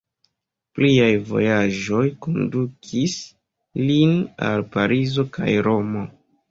Pliaj 0.77 1.09
vojaĝoj 1.27 2.01
kondukis 2.27 3.19
lin 3.87 4.19
al 4.51 4.69
Parizo 4.79 5.31
kaj 5.39 5.57
Romo. 5.71 6.09